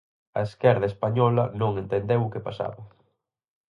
[0.39, 2.81] A esquerda española non entendeu o que pasaba.